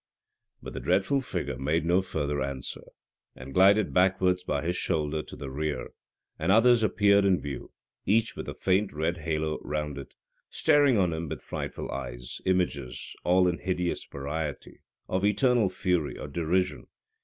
But 0.63 0.73
the 0.73 0.79
dreadful 0.79 1.21
figure 1.21 1.59
made 1.59 1.85
no 1.85 2.01
further 2.01 2.41
answer, 2.41 2.81
and 3.35 3.53
glided 3.53 3.93
backwards 3.93 4.43
by 4.43 4.65
his 4.65 4.75
shoulder 4.75 5.21
to 5.21 5.35
the 5.35 5.51
rear; 5.51 5.89
and 6.39 6.51
others 6.51 6.81
appeared 6.81 7.23
in 7.23 7.39
view, 7.39 7.71
each 8.07 8.35
with 8.35 8.49
a 8.49 8.55
faint 8.55 8.93
red 8.93 9.17
halo 9.19 9.59
round 9.61 9.99
it, 9.99 10.15
staring 10.49 10.97
on 10.97 11.13
him 11.13 11.29
with 11.29 11.43
frightful 11.43 11.91
eyes, 11.91 12.41
images, 12.47 13.15
all 13.23 13.47
in 13.47 13.59
hideous 13.59 14.03
variety, 14.03 14.79
of 15.07 15.23
eternal 15.23 15.69
fury 15.69 16.17
or 16.17 16.27
derision. 16.27 16.87